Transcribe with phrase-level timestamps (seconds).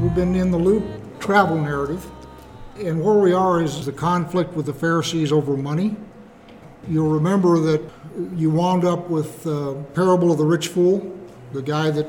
[0.00, 0.82] We've been in the Luke
[1.20, 2.10] travel narrative,
[2.78, 5.94] and where we are is the conflict with the Pharisees over money.
[6.88, 7.82] You'll remember that
[8.34, 11.14] you wound up with the parable of the rich fool,
[11.52, 12.06] the guy that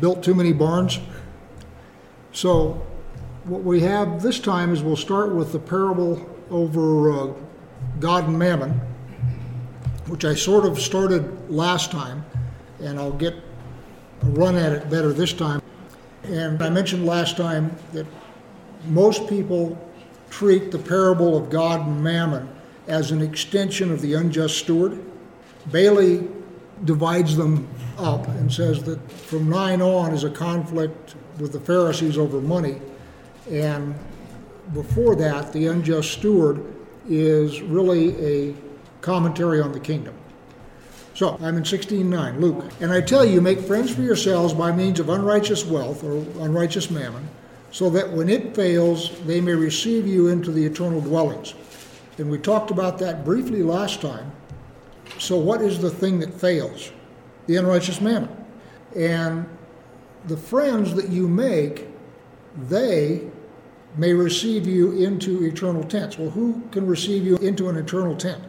[0.00, 0.98] built too many barns.
[2.32, 2.84] So,
[3.44, 7.32] what we have this time is we'll start with the parable over uh,
[8.00, 8.72] God and Mammon,
[10.08, 12.24] which I sort of started last time,
[12.80, 13.34] and I'll get
[14.22, 15.62] a run at it better this time.
[16.30, 18.06] And I mentioned last time that
[18.86, 19.76] most people
[20.30, 22.48] treat the parable of God and Mammon
[22.86, 24.98] as an extension of the unjust steward.
[25.70, 26.26] Bailey
[26.84, 32.16] divides them up and says that from 9 on is a conflict with the Pharisees
[32.16, 32.80] over money,
[33.50, 33.94] and
[34.72, 36.64] before that, the unjust steward
[37.08, 38.54] is really a
[39.00, 40.14] commentary on the kingdom.
[41.20, 42.64] So I'm in 16:9, Luke.
[42.80, 46.90] And I tell you, make friends for yourselves by means of unrighteous wealth or unrighteous
[46.90, 47.28] mammon,
[47.70, 51.52] so that when it fails, they may receive you into the eternal dwellings.
[52.16, 54.32] And we talked about that briefly last time.
[55.18, 56.90] So what is the thing that fails?
[57.46, 58.30] The unrighteous mammon.
[58.96, 59.44] And
[60.26, 61.86] the friends that you make,
[62.70, 63.28] they
[63.98, 66.16] may receive you into eternal tents.
[66.16, 68.42] Well, who can receive you into an eternal tent?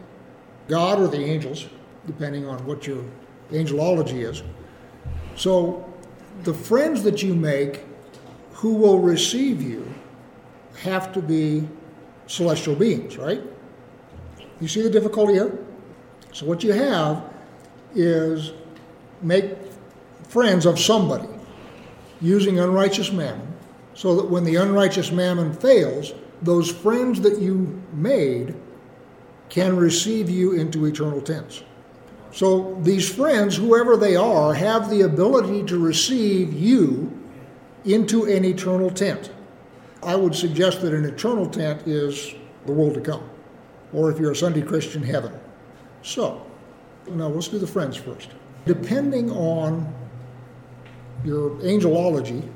[0.68, 1.66] God or the angels,
[2.06, 3.04] depending on what your
[3.50, 4.42] angelology is.
[5.36, 5.88] So,
[6.44, 7.84] the friends that you make
[8.52, 9.92] who will receive you
[10.82, 11.68] have to be
[12.26, 13.42] celestial beings, right?
[14.60, 15.58] You see the difficulty here?
[16.32, 17.24] So, what you have
[17.94, 18.52] is
[19.20, 19.56] make
[20.28, 21.28] friends of somebody
[22.20, 23.52] using unrighteous mammon
[23.94, 28.54] so that when the unrighteous mammon fails, those friends that you made
[29.48, 31.62] can receive you into eternal tents.
[32.32, 37.12] So these friends, whoever they are, have the ability to receive you
[37.84, 39.30] into an eternal tent.
[40.02, 42.34] I would suggest that an eternal tent is
[42.66, 43.28] the world to come,
[43.92, 45.32] or if you're a Sunday Christian, heaven.
[46.02, 46.44] So,
[47.08, 48.30] now let's do the friends first.
[48.64, 49.92] Depending on
[51.24, 52.48] your angelology,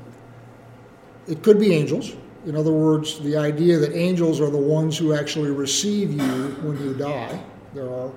[1.27, 2.15] it could be angels.
[2.45, 6.81] In other words, the idea that angels are the ones who actually receive you when
[6.81, 7.43] you die.
[7.73, 8.11] There are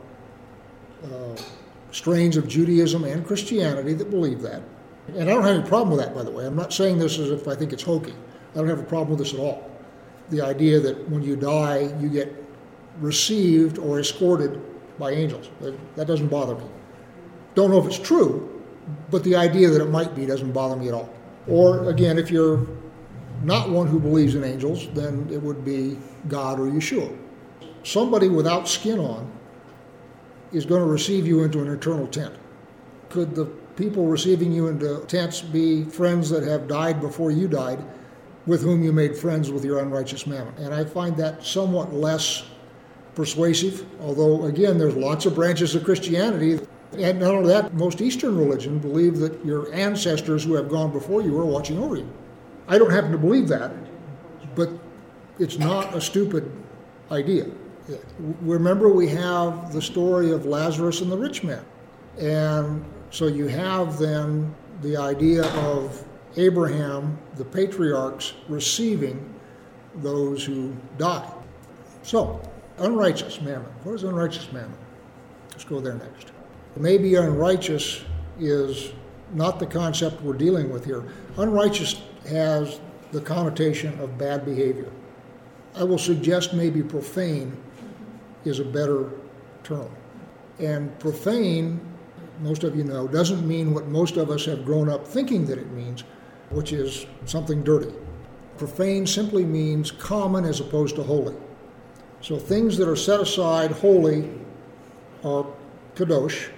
[1.04, 1.36] uh,
[1.90, 4.62] strains of Judaism and Christianity that believe that.
[5.08, 6.46] And I don't have any problem with that, by the way.
[6.46, 8.14] I'm not saying this as if I think it's hokey.
[8.54, 9.70] I don't have a problem with this at all.
[10.30, 12.32] The idea that when you die, you get
[13.00, 14.60] received or escorted
[14.98, 15.50] by angels.
[15.96, 16.64] That doesn't bother me.
[17.54, 18.62] Don't know if it's true,
[19.10, 21.12] but the idea that it might be doesn't bother me at all.
[21.48, 22.66] Or again, if you're
[23.42, 27.16] not one who believes in angels, then it would be God or Yeshua.
[27.82, 29.30] Somebody without skin on
[30.52, 32.34] is going to receive you into an eternal tent.
[33.08, 33.46] Could the
[33.76, 37.82] people receiving you into tents be friends that have died before you died,
[38.46, 40.54] with whom you made friends with your unrighteous mammon?
[40.58, 42.44] And I find that somewhat less
[43.14, 46.60] persuasive, although, again, there's lots of branches of Christianity.
[46.98, 51.22] And not only that, most Eastern religion believe that your ancestors who have gone before
[51.22, 52.10] you are watching over you.
[52.68, 53.72] I don't happen to believe that,
[54.54, 54.70] but
[55.38, 56.50] it's not a stupid
[57.10, 57.46] idea.
[58.40, 61.64] Remember, we have the story of Lazarus and the rich man.
[62.18, 66.04] And so you have then the idea of
[66.36, 69.34] Abraham, the patriarchs, receiving
[69.96, 71.30] those who die.
[72.02, 72.40] So,
[72.78, 73.70] unrighteous mammon.
[73.82, 74.78] What is unrighteous mammon?
[75.50, 76.32] Let's go there next.
[76.76, 78.04] Maybe unrighteous
[78.38, 78.92] is
[79.34, 81.04] not the concept we're dealing with here.
[81.36, 82.80] Unrighteous has
[83.12, 84.90] the connotation of bad behavior.
[85.74, 87.56] I will suggest maybe profane
[88.44, 89.10] is a better
[89.62, 89.90] term.
[90.58, 91.80] And profane,
[92.40, 95.58] most of you know, doesn't mean what most of us have grown up thinking that
[95.58, 96.04] it means,
[96.50, 97.92] which is something dirty.
[98.58, 101.34] Profane simply means common as opposed to holy.
[102.20, 104.30] So things that are set aside holy
[105.24, 105.46] are
[105.94, 106.50] kadosh.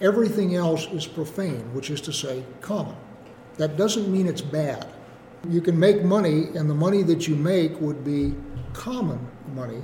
[0.00, 2.96] Everything else is profane, which is to say common.
[3.56, 4.86] That doesn't mean it's bad.
[5.48, 8.34] You can make money, and the money that you make would be
[8.72, 9.82] common money,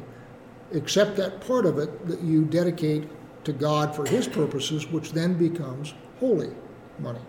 [0.73, 3.09] except that part of it that you dedicate
[3.45, 6.51] to God for His purposes, which then becomes holy
[6.99, 7.21] money,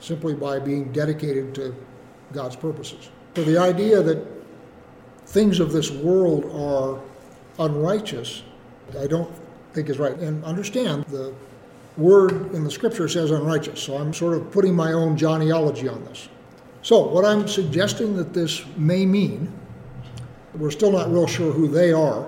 [0.00, 1.74] simply by being dedicated to
[2.32, 3.10] God's purposes.
[3.34, 4.26] So the idea that
[5.26, 7.00] things of this world are
[7.64, 8.42] unrighteous,
[8.98, 9.30] I don't
[9.72, 10.16] think is right.
[10.16, 11.34] And understand the
[11.96, 16.04] word in the scripture says unrighteous, so I'm sort of putting my own Johnnyology on
[16.04, 16.28] this.
[16.82, 19.52] So, what I'm suggesting that this may mean,
[20.54, 22.26] we're still not real sure who they are.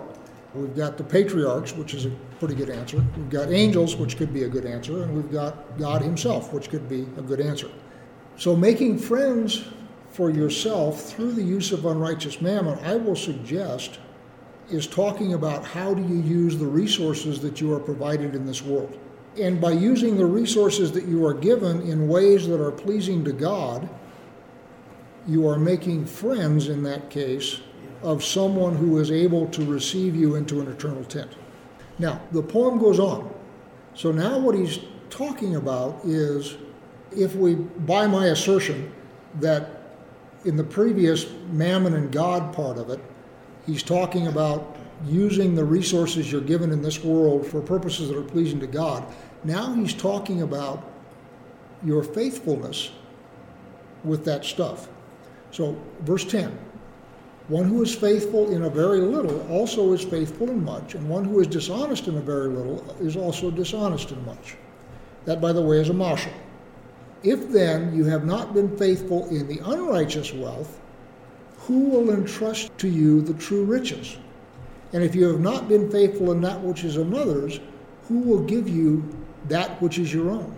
[0.55, 2.11] We've got the patriarchs, which is a
[2.41, 3.05] pretty good answer.
[3.17, 5.05] We've got angels, which could be a good answer.
[5.05, 7.71] And we've got God Himself, which could be a good answer.
[8.37, 9.65] So, making friends
[10.11, 14.01] for yourself through the use of unrighteous mammon, I will suggest,
[14.71, 18.63] is talking about how do you use the resources that you are provided in this
[18.63, 18.99] world.
[19.39, 23.33] And by using the resources that you are given in ways that are pleasing to
[23.33, 23.89] God,
[25.29, 27.61] you are making friends in that case
[28.03, 31.33] of someone who is able to receive you into an eternal tent.
[31.99, 33.33] Now, the poem goes on.
[33.95, 34.79] So now what he's
[35.11, 36.57] talking about is
[37.15, 38.93] if we buy my assertion
[39.41, 39.83] that
[40.45, 43.01] in the previous mammon and God part of it,
[43.67, 44.77] he's talking about
[45.07, 49.05] using the resources you're given in this world for purposes that are pleasing to God.
[49.45, 50.85] Now he's talking about
[51.85, 52.91] your faithfulness
[54.05, 54.89] with that stuff.
[55.51, 56.57] So, verse 10
[57.51, 61.25] one who is faithful in a very little also is faithful in much, and one
[61.25, 64.57] who is dishonest in a very little is also dishonest in much.
[65.25, 66.33] That, by the way, is a mashal.
[67.25, 70.81] If then you have not been faithful in the unrighteous wealth,
[71.59, 74.17] who will entrust to you the true riches?
[74.93, 77.59] And if you have not been faithful in that which is another's,
[78.05, 79.05] who will give you
[79.49, 80.55] that which is your own?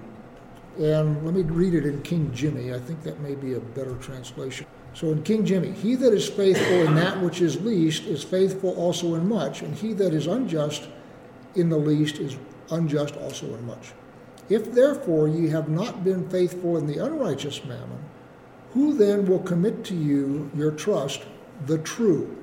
[0.79, 2.75] And let me read it in King Jimmy.
[2.75, 4.67] I think that may be a better translation.
[4.95, 8.75] So in King Jimmy, he that is faithful in that which is least is faithful
[8.75, 10.89] also in much, and he that is unjust
[11.55, 12.37] in the least is
[12.71, 13.93] unjust also in much.
[14.49, 18.05] If therefore ye have not been faithful in the unrighteous mammon,
[18.73, 21.23] who then will commit to you your trust,
[21.67, 22.37] the true?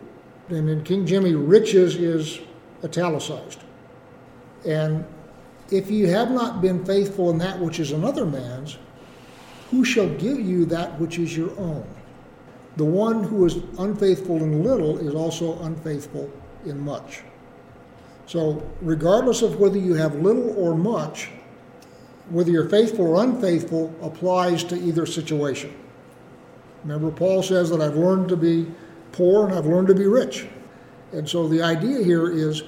[0.50, 2.40] And in King Jimmy, riches is
[2.84, 3.60] italicized.
[4.66, 5.06] And
[5.72, 8.78] if you have not been faithful in that which is another man's,
[9.70, 11.88] who shall give you that which is your own?
[12.80, 16.32] The one who is unfaithful in little is also unfaithful
[16.66, 17.24] in much.
[18.26, 21.30] So, regardless of whether you have little or much,
[22.30, 25.74] whether you're faithful or unfaithful applies to either situation.
[26.86, 28.72] Remember, Paul says that I've learned to be
[29.12, 30.48] poor and I've learned to be rich.
[31.12, 32.64] And so the idea here is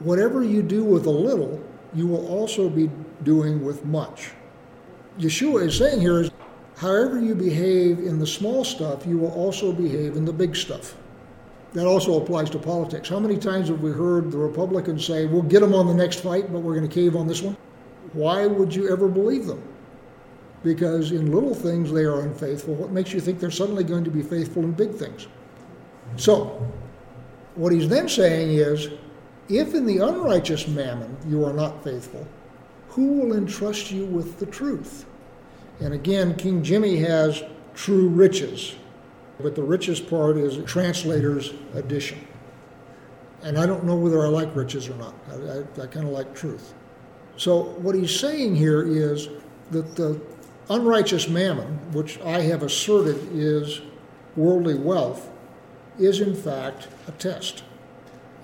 [0.00, 2.90] whatever you do with a little, you will also be
[3.22, 4.32] doing with much.
[5.18, 6.30] Yeshua is saying here is
[6.76, 10.94] however you behave in the small stuff, you will also behave in the big stuff.
[11.72, 13.08] That also applies to politics.
[13.08, 16.20] How many times have we heard the Republicans say, we'll get them on the next
[16.20, 17.56] fight, but we're going to cave on this one?
[18.12, 19.60] Why would you ever believe them?
[20.62, 22.74] Because in little things they are unfaithful.
[22.74, 25.26] What makes you think they're suddenly going to be faithful in big things?
[26.16, 26.64] So,
[27.56, 28.90] what he's then saying is
[29.48, 32.26] if in the unrighteous mammon you are not faithful,
[32.88, 35.06] who will entrust you with the truth?
[35.80, 37.42] And again, King Jimmy has
[37.74, 38.76] true riches,
[39.40, 42.26] but the richest part is a translator's edition.
[43.42, 45.14] And I don't know whether I like riches or not.
[45.30, 46.74] I, I, I kind of like truth.
[47.36, 49.28] So, what he's saying here is
[49.70, 50.20] that the
[50.70, 53.80] unrighteous mammon, which I have asserted is
[54.36, 55.30] worldly wealth,
[55.98, 57.64] is in fact a test.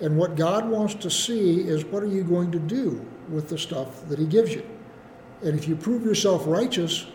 [0.01, 3.59] And what God wants to see is what are you going to do with the
[3.59, 4.67] stuff that He gives you?
[5.43, 7.07] And if you prove yourself righteous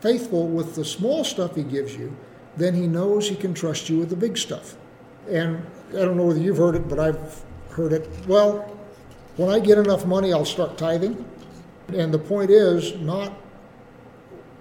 [0.00, 2.16] faithful with the small stuff He gives you,
[2.56, 4.76] then He knows He can trust you with the big stuff.
[5.30, 8.08] And I don't know whether you've heard it, but I've heard it.
[8.26, 8.70] Well,
[9.36, 11.24] when I get enough money, I'll start tithing.
[11.92, 13.32] And the point is not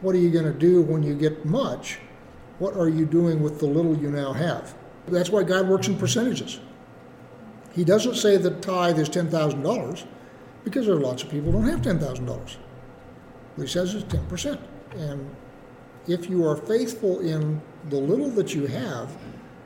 [0.02, 2.00] what are you going to do when you get much?
[2.60, 4.76] What are you doing with the little you now have?
[5.08, 6.60] That's why God works in percentages.
[7.74, 10.06] He doesn't say the tithe is $10,000
[10.64, 12.28] because there are lots of people who don't have $10,000.
[12.28, 12.58] What
[13.58, 14.60] he says is 10%.
[14.98, 15.36] And
[16.08, 19.16] if you are faithful in the little that you have,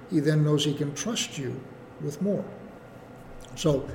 [0.09, 1.59] he then knows he can trust you
[2.01, 2.45] with more.
[3.55, 3.87] So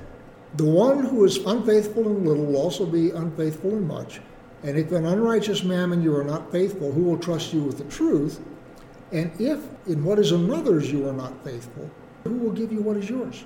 [0.57, 4.21] the one who is unfaithful in little will also be unfaithful in much.
[4.63, 7.85] And if an unrighteous mammon you are not faithful, who will trust you with the
[7.85, 8.41] truth?
[9.13, 11.91] And if in what is another's you are not faithful,
[12.25, 13.45] who will give you what is yours?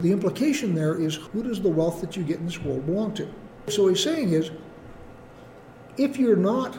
[0.00, 3.14] The implication there is who does the wealth that you get in this world belong
[3.14, 3.28] to?
[3.68, 4.50] So he's saying is
[5.96, 6.78] if you're not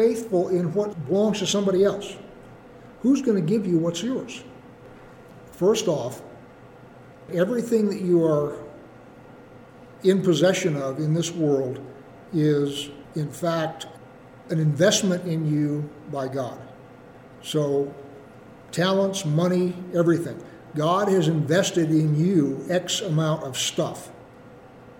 [0.00, 2.16] faithful in what belongs to somebody else,
[3.00, 4.42] who's going to give you what's yours?
[5.52, 6.22] First off,
[7.34, 8.56] everything that you are
[10.02, 11.84] in possession of in this world
[12.32, 13.88] is, in fact,
[14.48, 16.58] an investment in you by God.
[17.42, 17.94] So,
[18.72, 20.42] talents, money, everything.
[20.74, 24.10] God has invested in you X amount of stuff,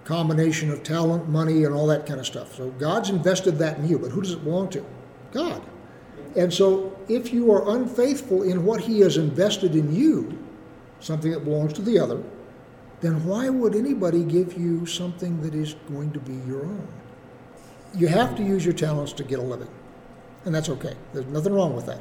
[0.04, 2.54] combination of talent, money, and all that kind of stuff.
[2.54, 4.85] So God's invested that in you, but who does it belong to?
[5.33, 5.62] God.
[6.37, 10.38] And so if you are unfaithful in what He has invested in you,
[11.00, 12.23] something that belongs to the other,
[13.00, 16.87] then why would anybody give you something that is going to be your own?
[17.95, 19.71] You have to use your talents to get a living.
[20.45, 20.95] And that's okay.
[21.12, 22.00] There's nothing wrong with that.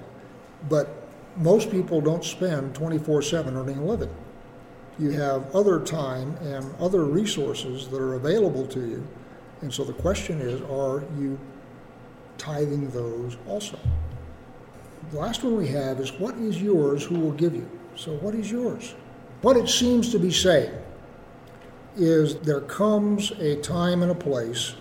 [0.68, 4.10] But most people don't spend 24 7 earning a living.
[5.00, 9.08] You have other time and other resources that are available to you.
[9.62, 11.40] And so the question is are you
[12.38, 13.80] tithing those also?
[15.12, 17.70] The last one we have is what is yours, who will give you?
[17.96, 18.94] So, what is yours?
[19.42, 20.72] What it seems to be saying
[21.98, 24.76] is there comes a time and a place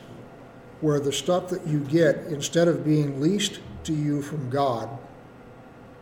[0.81, 4.89] where the stuff that you get, instead of being leased to you from God,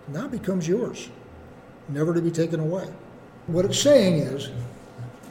[0.09, 1.09] now becomes yours,
[1.89, 2.89] never to be taken away.
[3.47, 4.51] What it's saying is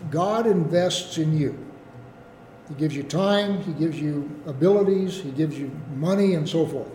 [0.10, 1.58] God invests in you.
[2.70, 6.90] He gives you time, He gives you abilities, He gives you money, and so forth.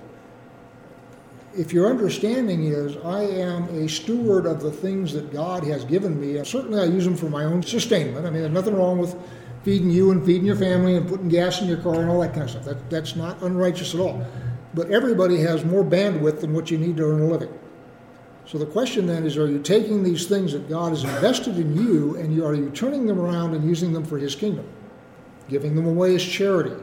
[1.56, 6.20] If your understanding is, I am a steward of the things that God has given
[6.20, 8.26] me, and certainly I use them for my own sustainment.
[8.26, 9.16] I mean, there's nothing wrong with
[9.64, 12.32] feeding you and feeding your family and putting gas in your car and all that
[12.32, 12.64] kind of stuff.
[12.64, 14.24] That, that's not unrighteous at all.
[14.74, 17.52] But everybody has more bandwidth than what you need to earn a living.
[18.50, 21.76] So the question then is, are you taking these things that God has invested in
[21.76, 24.66] you and you, are you turning them around and using them for His kingdom?
[25.48, 26.74] Giving them away as charity,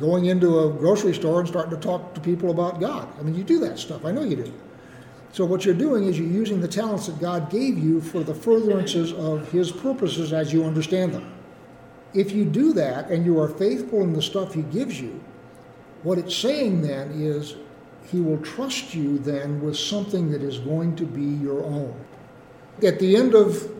[0.00, 3.08] going into a grocery store and starting to talk to people about God.
[3.16, 4.04] I mean, you do that stuff.
[4.04, 4.52] I know you do.
[5.30, 8.34] So what you're doing is you're using the talents that God gave you for the
[8.34, 11.32] furtherances of His purposes as you understand them.
[12.12, 15.22] If you do that and you are faithful in the stuff He gives you,
[16.02, 17.54] what it's saying then is
[18.10, 21.94] he will trust you then with something that is going to be your own.
[22.82, 23.70] At the end of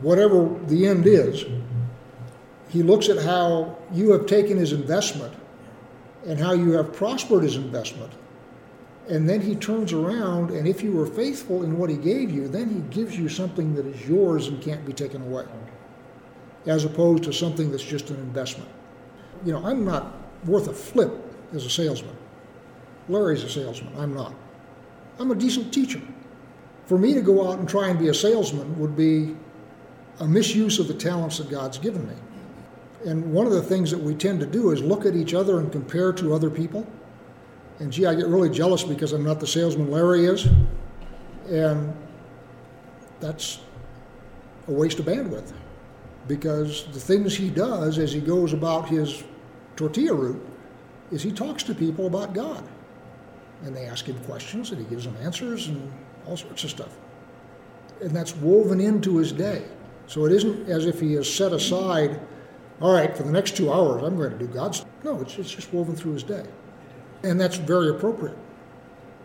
[0.00, 1.44] whatever the end is,
[2.68, 5.34] he looks at how you have taken his investment
[6.26, 8.12] and how you have prospered his investment.
[9.08, 12.48] And then he turns around, and if you were faithful in what he gave you,
[12.48, 15.44] then he gives you something that is yours and can't be taken away,
[16.66, 18.68] as opposed to something that's just an investment.
[19.44, 20.12] You know, I'm not
[20.44, 21.12] worth a flip
[21.54, 22.16] as a salesman.
[23.08, 23.92] Larry's a salesman.
[23.98, 24.34] I'm not.
[25.18, 26.00] I'm a decent teacher.
[26.86, 29.36] For me to go out and try and be a salesman would be
[30.20, 32.14] a misuse of the talents that God's given me.
[33.04, 35.60] And one of the things that we tend to do is look at each other
[35.60, 36.86] and compare to other people.
[37.78, 40.48] And gee, I get really jealous because I'm not the salesman Larry is.
[41.48, 41.94] And
[43.20, 43.60] that's
[44.68, 45.52] a waste of bandwidth
[46.26, 49.22] because the things he does as he goes about his
[49.76, 50.44] tortilla route
[51.12, 52.66] is he talks to people about God
[53.64, 55.92] and they ask him questions and he gives them answers and
[56.26, 56.96] all sorts of stuff.
[58.00, 59.64] And that's woven into his day.
[60.06, 62.20] So it isn't as if he has set aside,
[62.80, 64.84] all right, for the next two hours, I'm going to do God's.
[65.02, 66.44] No, it's, it's just woven through his day.
[67.22, 68.36] And that's very appropriate.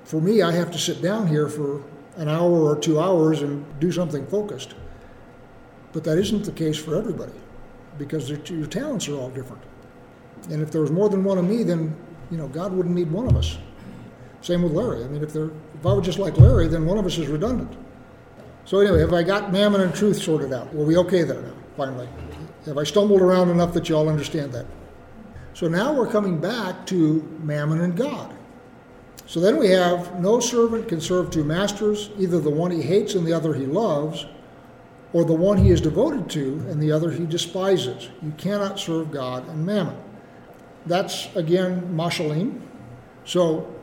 [0.06, 1.84] For me, I have to sit down here for
[2.16, 4.76] an hour or two hours and do something focused.
[5.94, 7.34] But that isn't the case for everybody
[7.98, 9.62] because your talents are all different.
[10.50, 11.96] And if there was more than one of me, then
[12.32, 13.58] you know God wouldn't need one of us.
[14.42, 15.04] Same with Larry.
[15.04, 17.28] I mean, if, they're, if I were just like Larry, then one of us is
[17.28, 17.72] redundant.
[18.66, 20.74] So anyway, have I got mammon and truth sorted out?
[20.74, 22.10] Were we okay there now, finally?
[22.66, 24.66] Have I stumbled around enough that you all understand that?
[25.54, 28.34] So now we're coming back to mammon and God.
[29.28, 33.16] So then we have no servant can serve two masters, either the one he hates
[33.16, 34.26] and the other he loves,
[35.14, 38.10] or the one he is devoted to and the other he despises.
[38.22, 39.98] You cannot serve God and mammon.
[40.86, 42.62] That's again mashalim.
[43.26, 43.74] So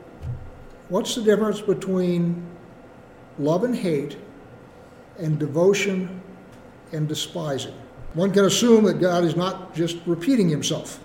[0.89, 2.47] What's the difference between
[3.39, 4.17] love and hate
[5.19, 6.23] and devotion
[6.93, 7.75] and despising?
[8.15, 11.01] One can assume that God is not just repeating himself.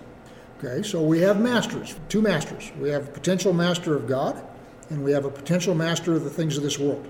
[0.58, 2.72] Okay, so we have masters, two masters.
[2.80, 4.42] We have a potential master of God,
[4.88, 7.06] and we have a potential master of the things of this world.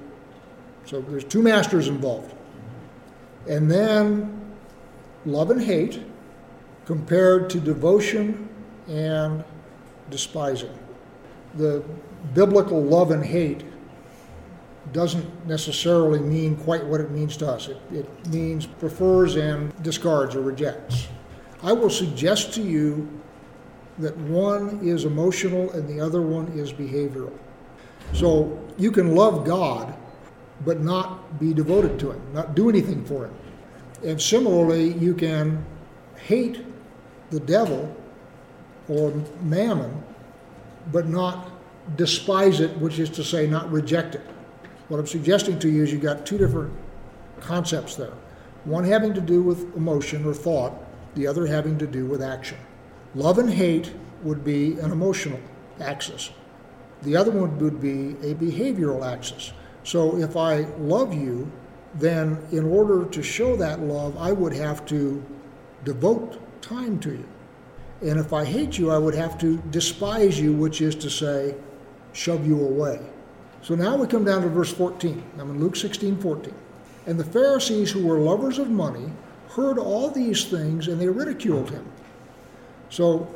[0.84, 2.34] So there's two masters involved.
[3.48, 4.40] And then
[5.24, 6.02] love and hate
[6.86, 8.48] compared to devotion
[8.88, 9.44] and
[10.10, 10.76] despising.
[11.56, 11.84] The
[12.34, 13.64] biblical love and hate
[14.92, 17.68] doesn't necessarily mean quite what it means to us.
[17.68, 21.08] It, it means prefers and discards or rejects.
[21.62, 23.08] I will suggest to you
[23.98, 27.32] that one is emotional and the other one is behavioral.
[28.12, 29.94] So you can love God,
[30.64, 33.34] but not be devoted to Him, not do anything for Him.
[34.04, 35.64] And similarly, you can
[36.16, 36.64] hate
[37.30, 37.94] the devil
[38.88, 40.03] or mammon,
[40.92, 41.50] but not
[41.96, 44.22] despise it, which is to say, not reject it.
[44.88, 46.72] What I'm suggesting to you is you've got two different
[47.40, 48.12] concepts there
[48.64, 50.72] one having to do with emotion or thought,
[51.14, 52.56] the other having to do with action.
[53.14, 55.38] Love and hate would be an emotional
[55.80, 56.30] axis,
[57.02, 59.52] the other one would be a behavioral axis.
[59.82, 61.50] So if I love you,
[61.94, 65.22] then in order to show that love, I would have to
[65.84, 67.28] devote time to you.
[68.02, 71.54] And if I hate you, I would have to despise you, which is to say,
[72.12, 73.00] shove you away.
[73.62, 75.22] So now we come down to verse 14.
[75.38, 76.54] I'm in Luke 16 14.
[77.06, 79.10] And the Pharisees, who were lovers of money,
[79.48, 81.86] heard all these things and they ridiculed him.
[82.90, 83.26] So,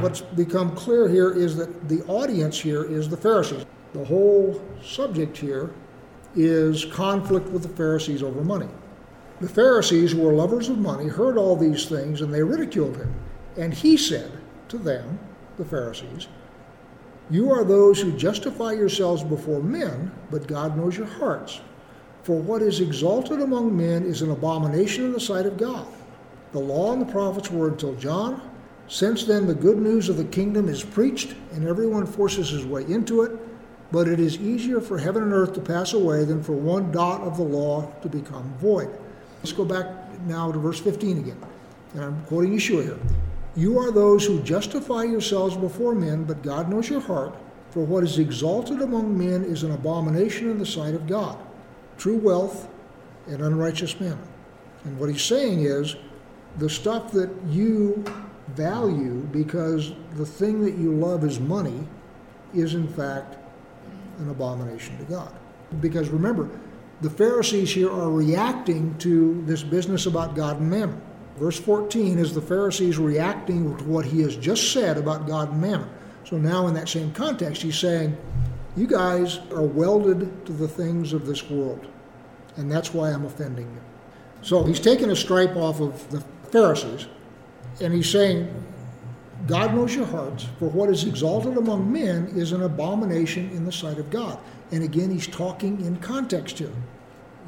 [0.00, 3.64] what's become clear here is that the audience here is the Pharisees.
[3.92, 5.70] The whole subject here
[6.34, 8.68] is conflict with the Pharisees over money.
[9.40, 13.14] The Pharisees, who were lovers of money, heard all these things and they ridiculed him.
[13.56, 14.30] And he said
[14.68, 15.18] to them,
[15.56, 16.28] the Pharisees,
[17.30, 21.60] You are those who justify yourselves before men, but God knows your hearts.
[22.22, 25.86] For what is exalted among men is an abomination in the sight of God.
[26.52, 28.40] The law and the prophets were until John.
[28.88, 32.84] Since then, the good news of the kingdom is preached, and everyone forces his way
[32.84, 33.32] into it.
[33.92, 37.20] But it is easier for heaven and earth to pass away than for one dot
[37.20, 38.88] of the law to become void.
[39.38, 39.86] Let's go back
[40.26, 41.40] now to verse 15 again.
[41.94, 42.98] And I'm quoting Yeshua here.
[43.56, 47.34] You are those who justify yourselves before men, but God knows your heart.
[47.70, 51.38] For what is exalted among men is an abomination in the sight of God
[51.98, 52.68] true wealth
[53.26, 54.18] and unrighteous men.
[54.84, 55.96] And what he's saying is
[56.58, 58.04] the stuff that you
[58.48, 61.86] value because the thing that you love is money
[62.54, 63.36] is in fact
[64.18, 65.32] an abomination to God.
[65.80, 66.48] Because remember,
[67.00, 71.00] the Pharisees here are reacting to this business about God and mammon.
[71.36, 75.60] Verse 14 is the Pharisees reacting to what he has just said about God and
[75.60, 75.90] mammon.
[76.24, 78.16] So now, in that same context, he's saying,
[78.76, 81.86] You guys are welded to the things of this world,
[82.56, 83.80] and that's why I'm offending you.
[84.42, 87.06] So he's taking a stripe off of the Pharisees,
[87.80, 88.50] and he's saying,
[89.46, 93.72] God knows your hearts, for what is exalted among men is an abomination in the
[93.72, 94.38] sight of God.
[94.72, 96.72] And again, he's talking in context here.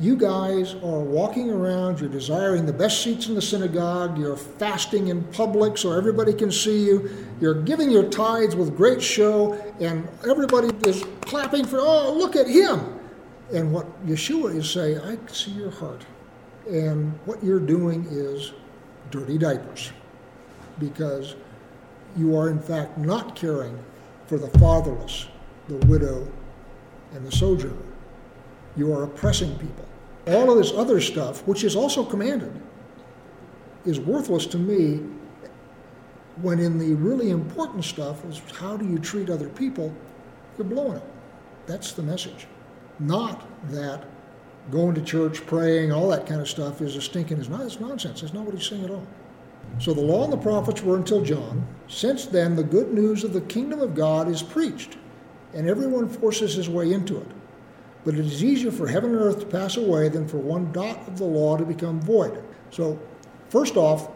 [0.00, 5.08] You guys are walking around, you're desiring the best seats in the synagogue, you're fasting
[5.08, 10.08] in public so everybody can see you, you're giving your tithes with great show, and
[10.28, 13.00] everybody is clapping for, oh, look at him.
[13.52, 16.06] And what Yeshua is saying, I see your heart.
[16.70, 18.52] And what you're doing is
[19.10, 19.90] dirty diapers.
[20.78, 21.34] Because
[22.16, 23.76] you are in fact not caring
[24.28, 25.26] for the fatherless,
[25.66, 26.30] the widow,
[27.14, 27.87] and the sojourner.
[28.76, 29.86] You are oppressing people.
[30.26, 32.52] All of this other stuff, which is also commanded,
[33.84, 35.00] is worthless to me
[36.42, 39.92] when in the really important stuff is how do you treat other people,
[40.56, 41.02] you're blowing it.
[41.66, 42.46] That's the message.
[42.98, 44.04] Not that
[44.70, 47.80] going to church, praying, all that kind of stuff is a stinking, it's, not, it's
[47.80, 48.20] nonsense.
[48.20, 49.06] That's not what he's saying at all.
[49.78, 51.66] So the law and the prophets were until John.
[51.88, 54.96] Since then, the good news of the kingdom of God is preached,
[55.54, 57.26] and everyone forces his way into it.
[58.08, 61.06] But it is easier for heaven and earth to pass away than for one dot
[61.06, 62.42] of the law to become void.
[62.70, 62.98] So,
[63.50, 64.08] first off,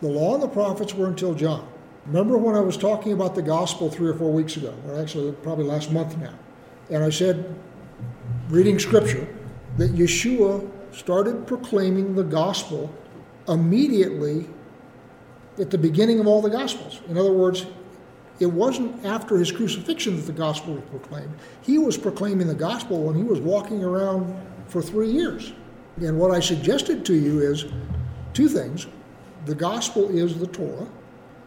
[0.00, 1.68] the law and the prophets were until John.
[2.06, 5.30] Remember when I was talking about the gospel three or four weeks ago, or actually
[5.30, 6.34] probably last month now,
[6.90, 7.54] and I said,
[8.48, 9.28] reading scripture,
[9.76, 12.92] that Yeshua started proclaiming the gospel
[13.46, 14.48] immediately
[15.60, 17.02] at the beginning of all the Gospels.
[17.08, 17.66] In other words,
[18.40, 21.34] it wasn't after his crucifixion that the gospel was proclaimed.
[21.62, 24.34] He was proclaiming the gospel when he was walking around
[24.68, 25.52] for three years.
[26.00, 27.66] And what I suggested to you is
[28.32, 28.86] two things.
[29.46, 30.86] The gospel is the Torah,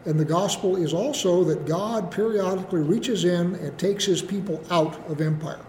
[0.04, 4.98] and the gospel is also that God periodically reaches in and takes his people out
[5.08, 5.64] of empire.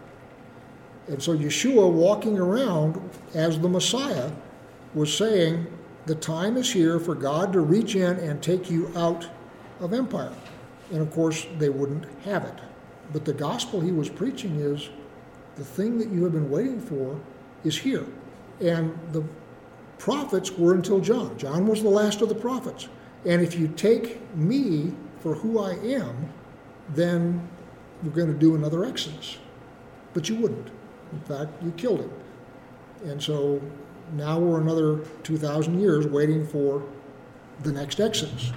[1.08, 3.00] And so Yeshua, walking around
[3.34, 4.32] as the Messiah,
[4.94, 5.68] was saying,
[6.06, 9.30] the time is here for God to reach in and take you out
[9.80, 10.34] of empire.
[10.92, 12.60] And of course, they wouldn't have it.
[13.12, 14.90] But the gospel he was preaching is
[15.56, 17.20] the thing that you have been waiting for
[17.64, 18.06] is here.
[18.60, 19.24] And the
[19.98, 21.38] prophets were until John.
[21.38, 22.88] John was the last of the prophets.
[23.26, 26.30] And if you take me for who I am,
[26.90, 27.48] then
[28.04, 29.38] we're going to do another Exodus.
[30.14, 30.70] But you wouldn't.
[31.12, 32.12] In fact, you killed him.
[33.06, 33.62] And so
[34.14, 36.84] now we're another 2,000 years waiting for
[37.62, 38.52] the next Exodus.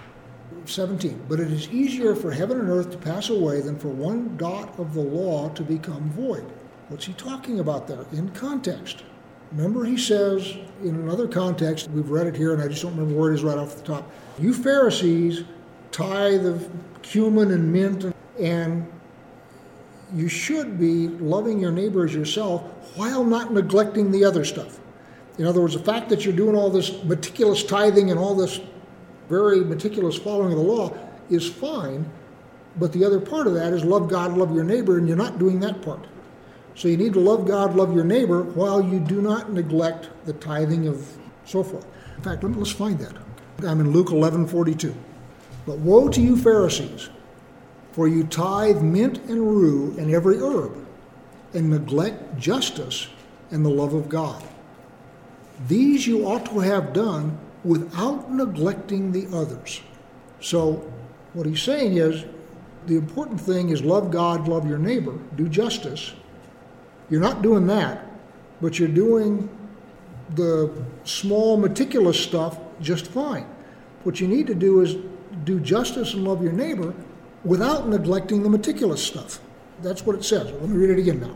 [0.68, 1.26] 17.
[1.28, 4.78] But it is easier for heaven and earth to pass away than for one dot
[4.78, 6.44] of the law to become void.
[6.88, 8.06] What's he talking about there?
[8.12, 9.02] In context.
[9.52, 13.18] Remember, he says in another context, we've read it here, and I just don't remember
[13.18, 14.10] where it is right off the top.
[14.38, 15.44] You Pharisees
[15.92, 16.68] tithe of
[17.02, 18.86] cumin and mint, and
[20.14, 22.62] you should be loving your neighbor as yourself
[22.96, 24.78] while not neglecting the other stuff.
[25.38, 28.60] In other words, the fact that you're doing all this meticulous tithing and all this
[29.28, 30.96] very meticulous following of the law
[31.30, 32.08] is fine,
[32.78, 35.38] but the other part of that is love God, love your neighbor, and you're not
[35.38, 36.06] doing that part.
[36.74, 40.34] So you need to love God, love your neighbor, while you do not neglect the
[40.34, 41.06] tithing of
[41.44, 41.86] so forth.
[42.16, 43.14] In fact, let's find that.
[43.66, 44.94] I'm in Luke 11 42.
[45.66, 47.08] But woe to you, Pharisees,
[47.92, 50.86] For you tithe mint and rue and every herb,
[51.54, 53.08] and neglect justice
[53.50, 54.42] and the love of God.
[55.66, 59.80] These you ought to have done without neglecting the others.
[60.40, 60.90] So,
[61.32, 62.24] what he's saying is
[62.86, 66.12] the important thing is love God, love your neighbor, do justice.
[67.10, 68.06] You're not doing that,
[68.60, 69.48] but you're doing
[70.34, 70.72] the
[71.04, 73.46] small, meticulous stuff just fine.
[74.04, 74.96] What you need to do is
[75.44, 76.94] do justice and love your neighbor
[77.44, 79.40] without neglecting the meticulous stuff.
[79.82, 80.50] That's what it says.
[80.52, 81.34] Let me read it again now.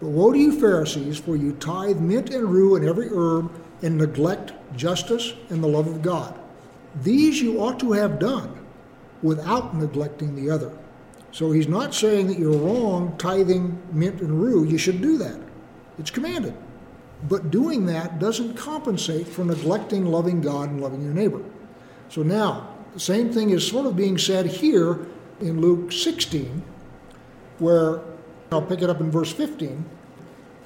[0.00, 3.50] But woe to you, Pharisees, for you tithe mint and rue and every herb,
[3.82, 6.38] and neglect justice and the love of God.
[7.02, 8.66] These you ought to have done
[9.22, 10.76] without neglecting the other.
[11.32, 14.64] So he's not saying that you're wrong tithing mint and rue.
[14.64, 15.38] You should do that.
[15.98, 16.54] It's commanded.
[17.28, 21.42] But doing that doesn't compensate for neglecting loving God and loving your neighbor.
[22.08, 25.06] So now, the same thing is sort of being said here
[25.40, 26.62] in Luke 16,
[27.58, 28.00] where
[28.50, 29.84] I'll pick it up in verse 15.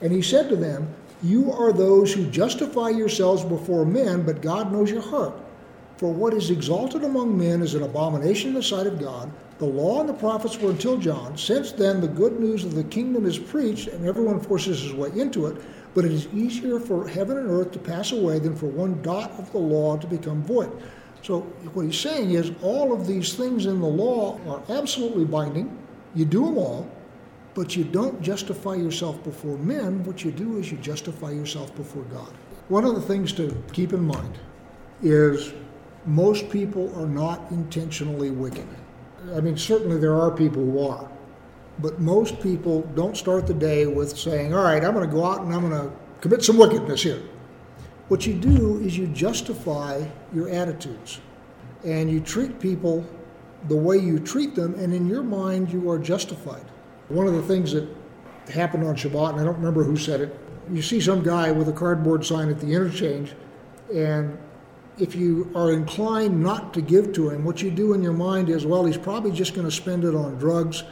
[0.03, 4.73] And he said to them, You are those who justify yourselves before men, but God
[4.73, 5.35] knows your heart.
[5.97, 9.31] For what is exalted among men is an abomination in the sight of God.
[9.59, 11.39] The law and the prophets were until John.
[11.39, 15.11] Since then, the good news of the kingdom is preached, and everyone forces his way
[15.15, 15.63] into it.
[15.95, 19.31] But it is easier for heaven and earth to pass away than for one dot
[19.39, 20.73] of the law to become void.
[21.23, 25.79] So, what he's saying is all of these things in the law are absolutely binding.
[26.17, 26.91] You do them all,
[27.55, 30.05] but you don't justify yourself before men.
[30.05, 32.33] What you do is you justify yourself before God.
[32.69, 34.39] One of the things to keep in mind
[35.03, 35.53] is
[36.07, 38.67] most people are not intentionally wicked.
[39.35, 41.09] I mean, certainly there are people who are,
[41.79, 45.25] but most people don't start the day with saying, All right, I'm going to go
[45.25, 47.23] out and I'm going to commit some wickedness here.
[48.09, 51.21] What you do is you justify your attitudes
[51.85, 53.07] and you treat people
[53.69, 56.65] the way you treat them, and in your mind, you are justified.
[57.13, 57.89] One of the things that
[58.53, 60.39] happened on Shabbat, and I don't remember who said it,
[60.71, 63.35] you see some guy with a cardboard sign at the interchange,
[63.95, 64.39] and
[64.99, 68.49] if you are inclined not to give to him, what you do in your mind
[68.49, 70.85] is, well, he's probably just going to spend it on drugs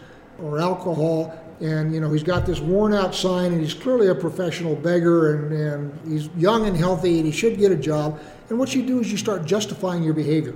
[0.43, 1.39] or alcohol.
[1.61, 5.35] And, you know, he's got this worn out sign and he's clearly a professional beggar
[5.35, 8.19] and, and he's young and healthy and he should get a job.
[8.49, 10.55] And what you do is you start justifying your behavior.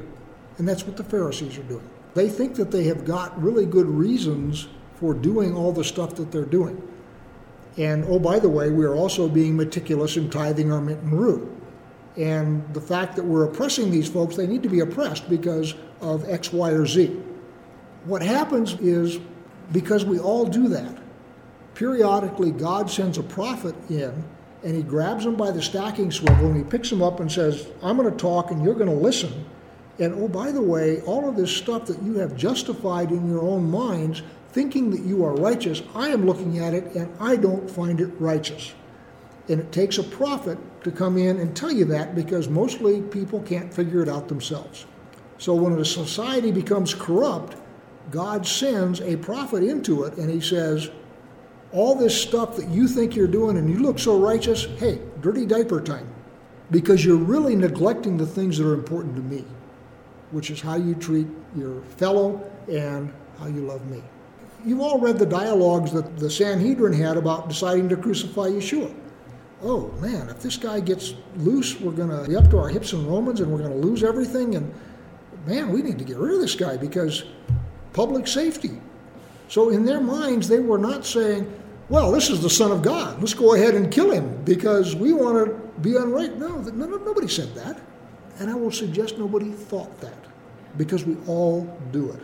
[0.57, 1.89] And that's what the Pharisees are doing.
[2.15, 6.31] They think that they have got really good reasons for doing all the stuff that
[6.31, 6.81] they're doing.
[7.77, 11.13] And oh, by the way, we are also being meticulous in tithing our mint and
[11.13, 11.51] rue.
[12.17, 16.29] And the fact that we're oppressing these folks, they need to be oppressed because of
[16.29, 17.21] X, Y, or Z.
[18.05, 19.19] What happens is
[19.73, 20.99] because we all do that,
[21.75, 24.25] periodically God sends a prophet in
[24.63, 27.69] and he grabs them by the stacking swivel and he picks them up and says,
[27.83, 29.45] I'm going to talk and you're going to listen.
[29.99, 33.43] And oh, by the way, all of this stuff that you have justified in your
[33.43, 34.23] own minds,
[34.55, 38.13] thinking that you are righteous, I am looking at it and I don't find it
[38.21, 38.73] righteous.
[39.49, 43.41] And it takes a prophet to come in and tell you that because mostly people
[43.41, 44.87] can't figure it out themselves.
[45.39, 47.57] So when a society becomes corrupt,
[48.13, 50.89] God sends a prophet into it and he says,
[51.73, 55.47] All this stuff that you think you're doing and you look so righteous, hey, dirty
[55.47, 56.09] diaper time.
[56.71, 59.45] Because you're really neglecting the things that are important to me,
[60.31, 64.01] which is how you treat your fellow and how you love me.
[64.65, 68.95] You've all read the dialogues that the Sanhedrin had about deciding to crucify Yeshua
[69.65, 72.93] oh man, if this guy gets loose, we're going to be up to our hips
[72.93, 74.55] in Romans and we're going to lose everything.
[74.55, 74.73] And
[75.47, 77.25] man, we need to get rid of this guy because
[77.93, 78.81] public safety.
[79.49, 81.51] So in their minds, they were not saying,
[81.89, 83.19] well, this is the Son of God.
[83.21, 86.37] Let's go ahead and kill him because we want to be unright.
[86.37, 87.81] No, no, nobody said that.
[88.39, 90.17] And I will suggest nobody thought that
[90.77, 92.21] because we all do it.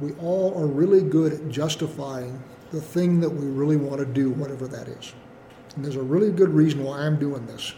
[0.00, 4.30] We all are really good at justifying the thing that we really want to do,
[4.30, 5.14] whatever that is.
[5.74, 7.74] And there's a really good reason why I'm doing this.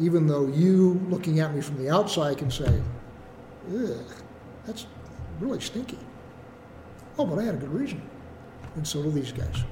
[0.00, 2.80] Even though you, looking at me from the outside, can say,
[3.72, 3.96] ugh,
[4.66, 4.86] that's
[5.40, 5.98] really stinky.
[7.18, 8.02] Oh, but I had a good reason.
[8.76, 9.62] And so do these guys.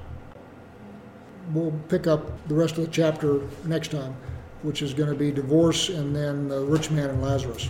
[1.51, 4.15] We'll pick up the rest of the chapter next time,
[4.61, 7.69] which is going to be divorce and then the rich man and Lazarus.